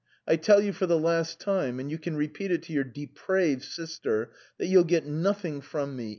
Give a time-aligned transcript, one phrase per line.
[0.27, 3.57] I tell you for the last time, and you can tell this to your strumpet
[3.57, 6.09] of a sister, that you will get nothing from me.